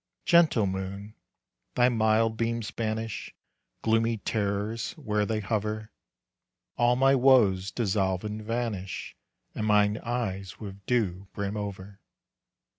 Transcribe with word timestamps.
Gentle 0.25 0.65
moon, 0.65 1.13
thy 1.75 1.87
mild 1.87 2.35
beams 2.35 2.71
banish 2.71 3.35
Gloomy 3.83 4.17
terrors 4.17 4.93
where 4.93 5.27
they 5.27 5.41
hover. 5.41 5.91
All 6.75 6.95
my 6.95 7.13
woes 7.13 7.69
dissolve 7.69 8.23
and 8.23 8.41
vanish, 8.43 9.15
And 9.53 9.67
mine 9.67 9.99
eyes 9.99 10.59
with 10.59 10.83
dew 10.87 11.27
brim 11.33 11.55
over. 11.55 11.99